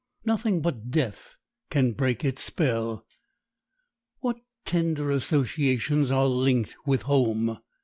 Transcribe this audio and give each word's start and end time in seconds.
Nothing 0.25 0.61
but 0.61 0.89
death 0.89 1.35
can 1.69 1.91
break 1.91 2.25
its 2.25 2.41
spell. 2.41 3.05
What 4.17 4.37
tender 4.65 5.11
associations 5.11 6.09
are 6.09 6.25
linked 6.25 6.75
with 6.87 7.03
home! 7.03 7.59